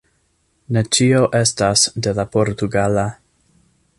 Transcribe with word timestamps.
Ne 0.77 0.81
ĉio 0.97 1.19
estas 1.41 1.85
de 2.07 2.15
la 2.21 2.27
portugala, 2.37 3.07